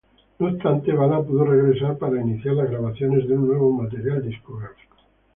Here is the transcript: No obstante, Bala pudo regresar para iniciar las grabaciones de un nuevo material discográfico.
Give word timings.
No 0.39 0.47
obstante, 0.47 0.91
Bala 0.93 1.21
pudo 1.21 1.45
regresar 1.45 1.95
para 1.99 2.19
iniciar 2.19 2.55
las 2.55 2.71
grabaciones 2.71 3.27
de 3.27 3.35
un 3.35 3.47
nuevo 3.49 3.71
material 3.71 4.23
discográfico. 4.27 4.97